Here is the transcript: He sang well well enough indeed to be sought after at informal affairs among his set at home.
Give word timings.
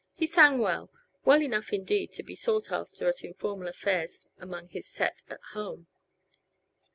He 0.15 0.25
sang 0.25 0.57
well 0.57 0.89
well 1.25 1.43
enough 1.43 1.71
indeed 1.71 2.11
to 2.13 2.23
be 2.23 2.33
sought 2.33 2.71
after 2.71 3.07
at 3.07 3.23
informal 3.23 3.67
affairs 3.67 4.27
among 4.39 4.69
his 4.69 4.87
set 4.87 5.21
at 5.29 5.41
home. 5.53 5.85